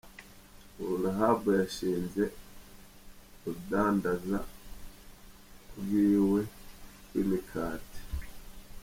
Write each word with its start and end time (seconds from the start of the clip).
Ubu 0.79 0.93
Rahab 1.03 1.41
yashinze 1.59 2.23
urudandaza 3.45 4.39
rwiwe 5.77 6.41
rw'imikate. 7.03 7.99